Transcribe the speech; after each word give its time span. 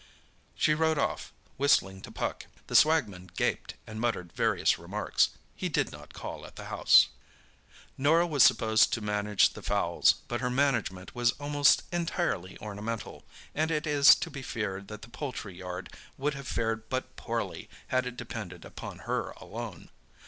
She 0.55 0.73
rode 0.73 0.97
off, 0.97 1.31
whistling 1.57 2.01
to 2.01 2.11
Puck. 2.11 2.47
The 2.65 2.73
swagman 2.75 3.29
gaped 3.35 3.75
and 3.85 4.01
muttered 4.01 4.33
various 4.33 4.79
remarks. 4.79 5.29
He 5.55 5.69
did 5.69 5.91
not 5.91 6.11
call 6.15 6.43
at 6.47 6.55
the 6.55 6.65
house. 6.73 7.09
Norah 7.99 8.25
was 8.25 8.41
supposed 8.41 8.91
to 8.93 8.99
manage 9.01 9.49
the 9.53 9.61
fowls, 9.61 10.15
but 10.27 10.41
her 10.41 10.49
management 10.49 11.13
was 11.13 11.33
almost 11.33 11.83
entirely 11.91 12.57
ornamental, 12.57 13.25
and 13.53 13.69
it 13.69 13.85
is 13.85 14.15
to 14.15 14.31
be 14.31 14.41
feared 14.41 14.87
that 14.87 15.03
the 15.03 15.07
poultry 15.11 15.55
yard 15.59 15.93
would 16.17 16.33
have 16.33 16.47
fared 16.47 16.89
but 16.89 17.15
poorly 17.15 17.69
had 17.89 18.07
it 18.07 18.17
depended 18.17 18.65
upon 18.65 19.01
her 19.05 19.29
alone. 19.37 19.89